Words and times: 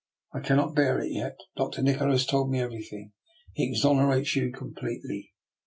I 0.33 0.39
cannot 0.39 0.73
bear 0.73 0.97
it 0.97 1.11
yet. 1.11 1.37
Dr. 1.55 1.83
Nikola 1.83 2.13
has 2.13 2.25
told 2.25 2.49
me 2.49 2.59
everything. 2.59 3.11
He 3.53 3.69
exonerates 3.69 4.35
you 4.35 4.51
completely! 4.51 5.35